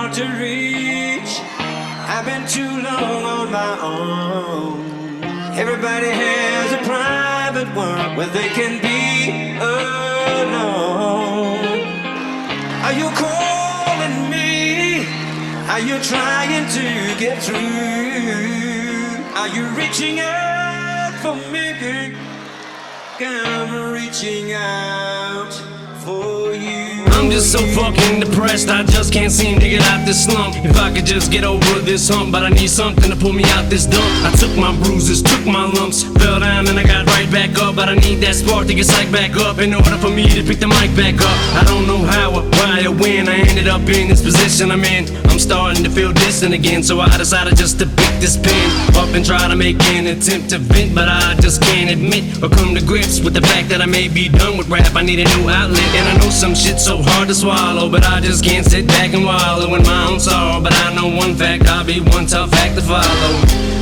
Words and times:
hard 0.00 0.14
to 0.14 0.24
reach. 0.40 1.32
I've 2.12 2.24
been 2.24 2.46
too 2.56 2.72
long 2.88 3.22
on 3.36 3.46
my 3.52 3.72
own. 3.92 4.72
Everybody 5.62 6.10
has 6.24 6.68
a 6.72 6.82
private 6.92 7.70
world 7.76 8.16
where 8.16 8.32
they 8.38 8.48
can 8.58 8.80
be 8.80 9.58
alone. 9.74 10.70
Are 12.86 12.96
you 13.00 13.08
calling 13.24 14.16
me? 14.34 15.04
Are 15.72 15.84
you 15.88 15.96
trying 16.12 16.66
to 16.78 16.86
get 17.24 17.36
through? 17.42 17.58
Are 19.40 19.50
you 19.56 19.64
reaching 19.80 20.16
out 20.20 21.12
for 21.22 21.36
me? 21.52 21.60
I'm 23.22 23.92
reaching 23.92 24.54
out 24.54 25.52
for. 26.02 26.39
I'm 27.20 27.30
just 27.30 27.52
so 27.52 27.58
fucking 27.58 28.20
depressed, 28.20 28.70
I 28.70 28.82
just 28.82 29.12
can't 29.12 29.30
seem 29.30 29.60
to 29.60 29.68
get 29.68 29.82
out 29.82 30.06
this 30.06 30.24
slump. 30.24 30.56
If 30.64 30.78
I 30.78 30.90
could 30.90 31.04
just 31.04 31.30
get 31.30 31.44
over 31.44 31.78
this 31.80 32.08
hump, 32.08 32.32
but 32.32 32.44
I 32.44 32.48
need 32.48 32.70
something 32.70 33.10
to 33.10 33.14
pull 33.14 33.34
me 33.34 33.44
out 33.52 33.68
this 33.68 33.84
dump. 33.84 34.08
I 34.24 34.34
took 34.36 34.56
my 34.56 34.74
bruises, 34.82 35.20
took 35.20 35.44
my 35.44 35.66
lumps, 35.66 36.02
fell 36.02 36.40
down 36.40 36.66
and 36.66 36.78
I 36.78 36.82
got 36.82 37.09
back 37.40 37.56
up. 37.62 37.76
But 37.76 37.88
I 37.88 37.94
need 37.94 38.20
that 38.20 38.34
spark 38.34 38.66
to 38.68 38.74
get 38.74 38.86
psyched 38.86 39.12
back 39.12 39.32
up 39.36 39.58
in 39.58 39.72
order 39.72 39.96
for 39.96 40.10
me 40.10 40.28
to 40.28 40.42
pick 40.44 40.60
the 40.60 40.68
mic 40.68 40.92
back 40.92 41.16
up. 41.16 41.38
I 41.56 41.64
don't 41.64 41.86
know 41.86 42.02
how 42.04 42.36
or 42.36 42.44
why 42.60 42.84
or 42.84 42.92
when 42.92 43.28
I 43.28 43.40
ended 43.48 43.68
up 43.68 43.80
in 43.88 44.08
this 44.08 44.22
position 44.22 44.70
I'm 44.70 44.84
in. 44.84 45.08
I'm 45.30 45.38
starting 45.38 45.82
to 45.84 45.90
feel 45.90 46.12
distant 46.12 46.52
again, 46.52 46.82
so 46.82 47.00
I 47.00 47.16
decided 47.16 47.56
just 47.56 47.78
to 47.80 47.86
pick 47.86 48.14
this 48.20 48.36
pen 48.36 48.68
up 49.00 49.14
and 49.16 49.24
try 49.24 49.48
to 49.48 49.56
make 49.56 49.80
an 49.96 50.06
attempt 50.06 50.50
to 50.50 50.58
vent, 50.58 50.94
but 50.94 51.08
I 51.08 51.34
just 51.40 51.62
can't 51.62 51.88
admit 51.88 52.42
or 52.42 52.50
come 52.50 52.74
to 52.74 52.84
grips 52.84 53.20
with 53.20 53.32
the 53.32 53.40
fact 53.40 53.68
that 53.70 53.80
I 53.80 53.86
may 53.86 54.08
be 54.08 54.28
done 54.28 54.58
with 54.58 54.68
rap. 54.68 54.94
I 54.94 55.02
need 55.02 55.20
a 55.20 55.28
new 55.36 55.48
outlet, 55.48 55.90
and 55.96 56.06
I 56.12 56.14
know 56.20 56.30
some 56.30 56.54
shit's 56.54 56.84
so 56.84 57.00
hard 57.00 57.28
to 57.28 57.34
swallow, 57.34 57.88
but 57.88 58.04
I 58.04 58.20
just 58.20 58.44
can't 58.44 58.66
sit 58.66 58.86
back 58.86 59.14
and 59.14 59.24
wallow 59.24 59.74
in 59.74 59.82
my 59.84 60.10
own 60.10 60.20
sorrow. 60.20 60.60
But 60.60 60.74
I 60.74 60.94
know 60.94 61.08
one 61.08 61.34
fact, 61.34 61.66
I'll 61.68 61.86
be 61.86 62.00
one 62.00 62.26
tough 62.26 62.52
act 62.52 62.74
to 62.76 62.82
follow. 62.82 63.32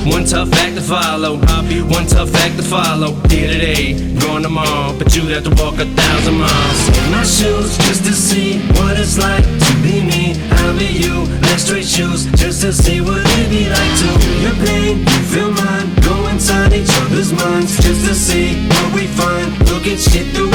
One 0.06 0.24
tough 0.24 0.52
act 0.54 0.76
to 0.76 0.80
follow. 0.80 1.38
I'll 1.48 1.68
be 1.68 1.82
one 1.82 2.06
tough 2.06 2.34
act 2.34 2.56
to 2.56 2.62
follow. 2.62 3.12
Here 3.48 3.60
today, 3.60 3.94
gone 4.20 4.42
tomorrow, 4.42 4.92
but 4.98 5.16
you'd 5.16 5.30
have 5.32 5.44
to 5.44 5.50
walk 5.62 5.80
a 5.80 5.86
thousand 5.86 6.36
miles 6.36 6.80
in 7.00 7.10
my 7.10 7.24
shoes 7.24 7.78
just 7.88 8.04
to 8.04 8.12
see 8.12 8.58
what 8.76 9.00
it's 9.00 9.16
like 9.16 9.42
to 9.42 9.72
be 9.80 10.04
me. 10.04 10.36
I'll 10.60 10.76
be 10.76 10.84
you. 10.84 11.24
Let's 11.48 11.62
straight 11.62 11.86
shoes 11.86 12.26
just 12.36 12.60
to 12.60 12.74
see 12.74 13.00
what 13.00 13.24
it'd 13.24 13.48
be 13.48 13.64
like 13.70 13.94
to 14.04 14.08
your 14.44 14.52
pain, 14.66 14.98
you 14.98 15.20
feel 15.32 15.50
mine. 15.50 15.88
Go 16.04 16.28
inside 16.28 16.74
each 16.74 16.92
other's 17.08 17.32
minds 17.32 17.72
just 17.80 18.04
to 18.06 18.14
see 18.14 18.52
what 18.68 18.92
we 18.92 19.06
find. 19.06 19.48
Look 19.70 19.86
at 19.86 19.98
shit 19.98 20.26
through 20.36 20.47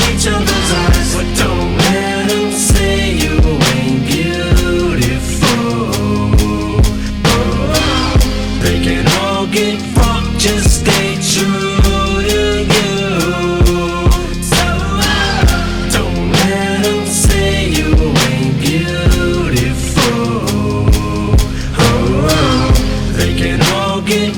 get 24.14 24.36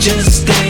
just 0.00 0.42
stay 0.42 0.69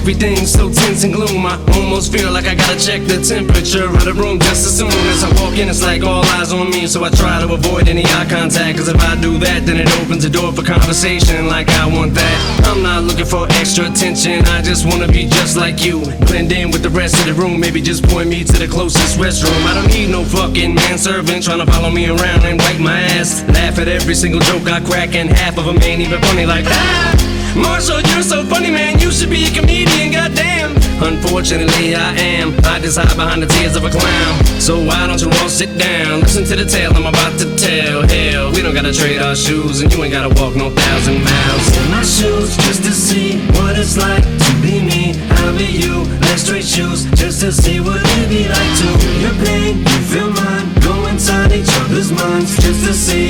Everything's 0.00 0.50
so 0.50 0.72
tense 0.72 1.04
and 1.04 1.12
gloom. 1.12 1.44
I 1.44 1.60
almost 1.76 2.10
feel 2.10 2.32
like 2.32 2.46
I 2.46 2.54
gotta 2.54 2.80
check 2.80 3.04
the 3.04 3.20
temperature 3.20 3.84
of 3.84 4.02
the 4.02 4.14
room 4.14 4.40
just 4.40 4.64
as 4.64 4.78
soon 4.78 4.88
as 5.12 5.22
I 5.22 5.28
walk 5.36 5.58
in. 5.58 5.68
It's 5.68 5.82
like 5.82 6.02
all 6.02 6.24
eyes 6.40 6.54
on 6.54 6.70
me, 6.70 6.86
so 6.86 7.04
I 7.04 7.10
try 7.10 7.38
to 7.38 7.52
avoid 7.52 7.86
any 7.86 8.06
eye 8.06 8.24
contact. 8.24 8.78
Cause 8.78 8.88
if 8.88 8.96
I 8.96 9.20
do 9.20 9.36
that, 9.44 9.66
then 9.66 9.76
it 9.76 9.92
opens 10.00 10.22
the 10.22 10.30
door 10.30 10.52
for 10.52 10.62
conversation 10.62 11.48
like 11.48 11.68
I 11.68 11.84
want 11.86 12.14
that. 12.14 12.64
I'm 12.64 12.82
not 12.82 13.04
looking 13.04 13.26
for 13.26 13.44
extra 13.60 13.92
attention, 13.92 14.40
I 14.46 14.62
just 14.62 14.86
wanna 14.88 15.06
be 15.06 15.26
just 15.26 15.58
like 15.58 15.84
you. 15.84 16.00
Blend 16.24 16.50
in 16.50 16.70
with 16.70 16.82
the 16.82 16.90
rest 16.90 17.20
of 17.20 17.26
the 17.26 17.34
room, 17.34 17.60
maybe 17.60 17.82
just 17.82 18.02
point 18.02 18.30
me 18.30 18.42
to 18.42 18.56
the 18.56 18.66
closest 18.66 19.18
restroom. 19.18 19.60
I 19.68 19.74
don't 19.74 19.92
need 19.92 20.08
no 20.08 20.24
fucking 20.24 20.76
manservant 20.76 21.44
trying 21.44 21.60
to 21.60 21.70
follow 21.70 21.90
me 21.90 22.08
around 22.08 22.40
and 22.48 22.58
wipe 22.58 22.80
my 22.80 23.02
ass. 23.20 23.44
Laugh 23.52 23.78
at 23.78 23.86
every 23.86 24.14
single 24.14 24.40
joke 24.40 24.66
I 24.66 24.80
crack, 24.80 25.14
and 25.14 25.28
half 25.28 25.58
of 25.58 25.66
them 25.66 25.76
ain't 25.82 26.00
even 26.00 26.22
funny 26.22 26.46
like 26.46 26.64
ah! 26.68 27.29
Marshall, 27.56 28.00
you're 28.12 28.22
so 28.22 28.44
funny, 28.44 28.70
man. 28.70 28.98
You 28.98 29.10
should 29.10 29.30
be 29.30 29.44
a 29.46 29.50
comedian, 29.50 30.12
goddamn. 30.12 30.76
Unfortunately, 31.02 31.94
I 31.94 32.14
am. 32.14 32.52
I 32.64 32.78
just 32.78 32.98
hide 32.98 33.16
behind 33.16 33.42
the 33.42 33.46
tears 33.46 33.74
of 33.74 33.84
a 33.84 33.90
clown. 33.90 34.44
So 34.60 34.78
why 34.84 35.06
don't 35.06 35.20
you 35.20 35.30
all 35.40 35.48
sit 35.48 35.78
down? 35.78 36.20
Listen 36.20 36.44
to 36.44 36.56
the 36.56 36.64
tale 36.64 36.92
I'm 36.94 37.06
about 37.06 37.38
to 37.40 37.46
tell. 37.56 38.06
Hell, 38.06 38.52
we 38.52 38.62
don't 38.62 38.74
gotta 38.74 38.92
trade 38.92 39.20
our 39.20 39.34
shoes, 39.34 39.80
and 39.80 39.92
you 39.92 40.04
ain't 40.04 40.12
gotta 40.12 40.28
walk 40.40 40.54
no 40.56 40.70
thousand 40.70 41.24
miles 41.24 41.66
in 41.76 41.90
my 41.90 42.02
shoes 42.04 42.56
just 42.68 42.84
to 42.84 42.92
see 42.92 43.38
what 43.56 43.78
it's 43.78 43.96
like 43.96 44.22
to 44.22 44.52
be 44.60 44.78
me. 44.84 45.16
I'll 45.40 45.56
be 45.56 45.66
you. 45.66 46.04
Let's 46.28 46.46
trade 46.46 46.64
shoes 46.64 47.04
just 47.16 47.40
to 47.40 47.50
see 47.50 47.80
what 47.80 47.98
it'd 47.98 48.28
be 48.28 48.46
like 48.46 48.72
to 48.80 48.88
your 49.18 49.34
pain, 49.44 49.78
you 49.78 49.98
feel 50.12 50.30
mine. 50.30 50.68
Go 50.80 51.06
inside 51.08 51.52
each 51.52 51.72
other's 51.80 52.12
minds 52.12 52.54
just 52.62 52.86
to 52.86 52.92
see 52.92 53.29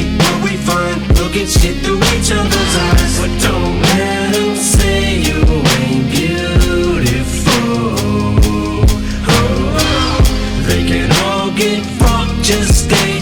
fucked, 12.67 13.20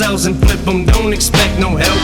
and 0.00 0.36
flip 0.36 0.60
them, 0.60 0.84
don't 0.84 1.14
expect 1.14 1.58
no 1.58 1.74
help. 1.74 1.98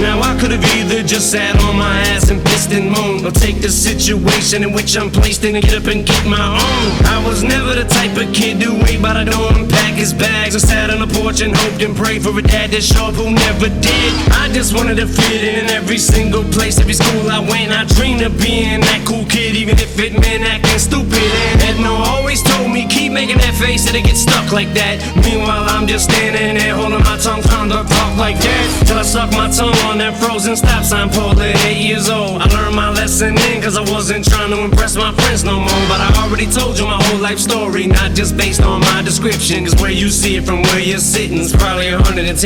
Now 0.00 0.18
I 0.18 0.34
could've 0.40 0.64
either 0.76 1.02
just 1.02 1.30
sat 1.30 1.54
on 1.62 1.76
my 1.76 2.00
ass 2.08 2.30
and 2.30 2.42
pissed 2.42 2.72
and 2.72 2.90
moaned, 2.90 3.26
or 3.26 3.30
take 3.30 3.60
the 3.60 3.68
situation 3.68 4.62
in 4.64 4.72
which 4.72 4.96
I'm 4.96 5.10
placed 5.10 5.44
in 5.44 5.54
and 5.54 5.62
get 5.62 5.74
up 5.74 5.86
and 5.86 6.06
get 6.06 6.24
my 6.26 6.40
own. 6.40 7.04
I 7.04 7.22
was 7.28 7.42
never 7.42 7.74
the 7.74 7.84
type 7.84 8.16
of 8.16 8.32
kid 8.32 8.60
to 8.62 8.72
wait 8.84 9.02
by 9.02 9.22
the 9.22 9.30
door 9.30 9.52
and 9.52 9.68
pack 9.68 9.92
his 9.92 10.14
bags, 10.14 10.56
or 10.56 10.58
sat 10.58 10.88
on 10.88 11.06
the 11.06 11.14
porch 11.20 11.42
and 11.42 11.54
hoped 11.54 11.82
and 11.82 11.94
prayed 11.94 12.22
for 12.22 12.32
a 12.36 12.42
dad 12.42 12.70
to 12.72 12.80
show 12.80 13.12
up 13.12 13.14
who 13.14 13.30
never 13.30 13.68
did. 13.68 14.10
I 14.32 14.48
just 14.52 14.74
wanted 14.74 14.96
to 14.96 15.06
fit 15.06 15.44
in 15.44 15.68
every 15.68 15.98
single 15.98 16.44
place, 16.44 16.80
every 16.80 16.94
school 16.94 17.28
I 17.30 17.40
went. 17.40 17.72
I 17.72 17.84
dreamed 17.84 18.22
of 18.22 18.40
being 18.40 18.80
that 18.80 19.04
cool 19.06 19.26
kid, 19.26 19.54
even 19.54 19.76
if 19.78 19.98
it 20.00 20.18
meant 20.18 20.44
acting 20.44 20.78
stupid. 20.78 21.28
And 21.52 21.76
Edna 21.76 21.92
always 21.92 22.42
told 22.42 22.72
me, 22.72 22.88
keep 22.88 23.12
making 23.12 23.36
that 23.38 23.54
face, 23.54 23.73
it'll 23.86 24.02
get 24.02 24.16
stuck 24.16 24.52
like 24.52 24.72
that. 24.74 25.00
Meanwhile, 25.24 25.64
I'm 25.68 25.86
just 25.86 26.10
standing 26.10 26.56
there 26.56 26.74
holding 26.74 27.02
my 27.04 27.16
tongue, 27.18 27.42
trying 27.42 27.70
to 27.70 27.82
talk 27.84 28.16
like 28.16 28.38
that. 28.38 28.64
Till 28.86 28.98
I 28.98 29.02
suck 29.02 29.30
my 29.32 29.50
tongue 29.50 29.76
on 29.88 29.98
that 29.98 30.16
frozen 30.20 30.56
stop 30.56 30.84
sign 30.84 31.10
pole 31.10 31.38
at 31.40 31.56
eight 31.66 31.82
years 31.82 32.08
old. 32.08 32.40
I 32.42 32.46
learned 32.54 32.76
my 32.76 32.90
lesson 32.90 33.34
then, 33.34 33.62
cause 33.62 33.76
I 33.76 33.82
wasn't 33.82 34.24
trying 34.24 34.50
to 34.50 34.60
impress 34.64 34.96
my 34.96 35.12
friends 35.12 35.44
no 35.44 35.58
more. 35.60 35.84
But 35.88 36.00
I 36.00 36.10
already 36.24 36.46
told 36.46 36.78
you 36.78 36.86
my 36.86 37.02
whole 37.02 37.20
life 37.20 37.38
story, 37.38 37.86
not 37.86 38.12
just 38.12 38.36
based 38.36 38.62
on 38.62 38.80
my 38.80 39.02
description. 39.02 39.64
Cause 39.64 39.74
where 39.80 39.90
you 39.90 40.08
see 40.08 40.36
it 40.36 40.44
from 40.44 40.62
where 40.62 40.80
you're 40.80 40.98
sitting 40.98 41.38
is 41.38 41.52
probably 41.52 41.86
110% 41.86 42.40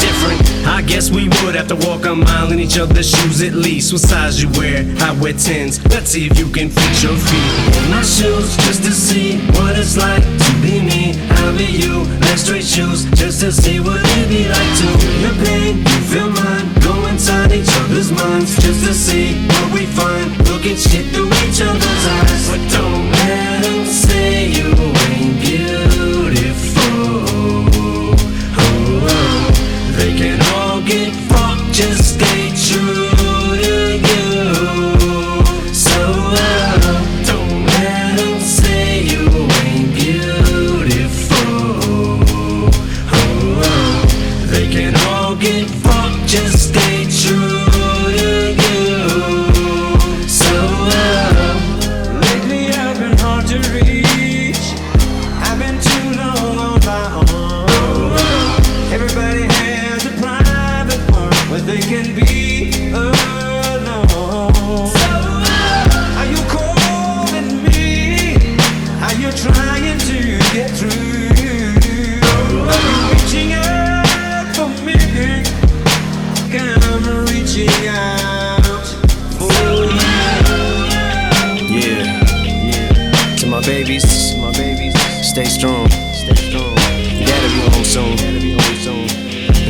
different. 0.00 0.38
I 0.66 0.82
guess 0.82 1.10
we 1.10 1.28
would 1.44 1.54
have 1.54 1.68
to 1.68 1.76
walk 1.86 2.04
a 2.06 2.14
mile 2.14 2.52
in 2.52 2.60
each 2.60 2.78
other's 2.78 3.10
shoes 3.10 3.42
at 3.42 3.54
least. 3.54 3.92
What 3.92 4.02
size 4.02 4.42
you 4.42 4.48
wear? 4.58 4.84
I 5.00 5.12
wear 5.20 5.32
10s. 5.32 5.84
Let's 5.90 6.10
see 6.10 6.26
if 6.26 6.38
you 6.38 6.46
can 6.50 6.68
fit 6.70 7.02
your 7.02 7.16
feet 7.16 7.52
in 7.76 7.90
my 7.90 8.02
shoes 8.02 8.56
just 8.64 8.82
to 8.84 8.92
see 8.92 9.38
what 9.58 9.78
it's 9.78 9.96
like 9.96 10.22
to 10.22 10.52
be 10.62 10.77
me. 10.82 11.14
I'll 11.42 11.56
be 11.56 11.64
you. 11.64 12.04
Let's 12.26 12.42
straight 12.42 12.64
shoes 12.64 13.04
just 13.12 13.40
to 13.40 13.52
see 13.52 13.80
what 13.80 14.00
it'd 14.00 14.28
be 14.28 14.48
like 14.48 14.72
to 14.80 14.86
feel 14.98 15.20
your 15.20 15.36
pain, 15.44 15.78
you 15.78 16.00
feel 16.10 16.30
mine. 16.30 16.66
Go 16.80 17.06
inside 17.06 17.52
each 17.52 17.68
other's 17.82 18.12
minds 18.12 18.54
just 18.62 18.84
to 18.86 18.94
see 18.94 19.27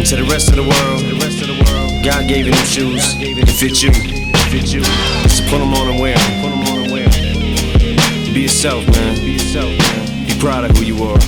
to 0.08 0.16
the 0.16 0.24
rest 0.24 0.48
of 0.48 0.56
the 0.56 0.62
world, 0.62 1.04
God 2.02 2.26
gave 2.26 2.46
you 2.46 2.52
them 2.52 2.64
shoes 2.64 3.14
to 3.14 3.52
fit 3.60 3.82
you. 3.82 3.92
So 5.28 5.44
put 5.50 5.58
them 5.58 5.74
on 5.74 5.88
and 5.90 6.00
wear 6.00 6.16
'em, 6.16 6.40
put 6.40 6.50
'em 6.50 6.64
on 6.72 6.78
and 6.84 6.92
wear 6.92 7.04
'em. 7.04 8.32
Be 8.32 8.40
yourself, 8.40 8.86
man. 8.88 9.20
Be 9.20 10.34
proud 10.40 10.64
of 10.64 10.74
who 10.78 10.84
you 10.84 10.96
are. 11.04 11.18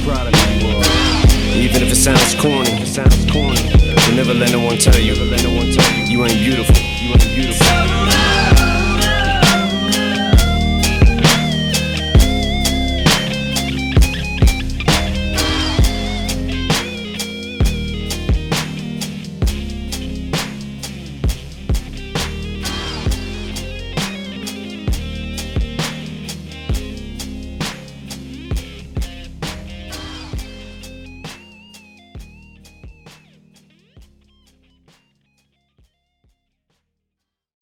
Even 1.55 1.83
if 1.83 1.93
it 1.93 1.97
sounds 1.97 2.35
corny. 2.41 2.73
But 2.95 4.15
never 4.15 4.33
let 4.33 4.51
no 4.51 4.61
one 4.61 4.79
tell 4.79 4.99
you, 4.99 5.15
let 5.15 5.43
no 5.43 5.51
one 5.51 5.71
tell 5.77 5.93
you, 5.99 6.05
you 6.13 6.25
ain't 6.25 6.41
beautiful. 6.41 6.75
You 7.03 7.13
ain't 7.13 7.35
beautiful. 7.35 8.30